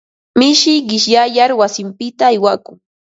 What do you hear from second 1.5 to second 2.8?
wasinpita aywakun.